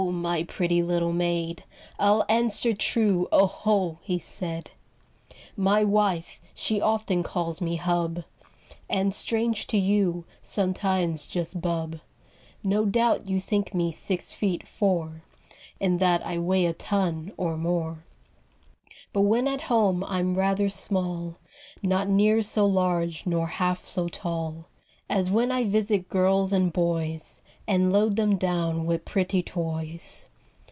my 0.09 0.43
pretty 0.43 0.81
little 0.81 1.13
maid. 1.13 1.63
I'll 1.99 2.25
answer 2.27 2.73
true, 2.73 3.27
0 3.31 3.45
ho!" 3.45 3.97
he 4.01 4.17
said. 4.17 4.71
Copyrighted, 5.55 5.89
1897. 5.89 5.89
Y 5.93 6.11
wife, 6.11 6.41
she 6.55 6.81
often 6.81 7.21
calls 7.21 7.61
me 7.61 7.75
hub, 7.75 8.15
^ 8.15 8.23
And, 8.89 9.13
strange 9.13 9.67
to 9.67 9.77
you, 9.77 10.25
sometimes 10.41 11.27
just 11.27 11.61
bub, 11.61 11.99
No 12.63 12.83
doubt 12.85 13.29
you 13.29 13.39
think 13.39 13.75
me 13.75 13.91
six 13.91 14.33
feet, 14.33 14.67
four, 14.67 15.21
And 15.79 15.99
that 15.99 16.25
I 16.25 16.39
weigh 16.39 16.65
a 16.65 16.73
ton 16.73 17.31
or 17.37 17.55
more, 17.55 18.03
But 19.13 19.21
when 19.21 19.47
at 19.47 19.61
home 19.61 20.03
I'm 20.05 20.33
rather 20.33 20.67
small, 20.69 21.35
Not 21.83 22.09
near 22.09 22.41
so 22.41 22.65
large 22.65 23.27
nor 23.27 23.45
half 23.47 23.85
so 23.85 24.07
tall 24.07 24.65
As 25.07 25.29
when 25.29 25.51
I 25.51 25.63
visit 25.65 26.09
girls 26.09 26.51
and 26.53 26.71
boys 26.73 27.41
And 27.67 27.91
load 27.91 28.15
them 28.15 28.37
down 28.37 28.85
with 28.85 29.03
pretty 29.05 29.43
toys." 29.43 30.25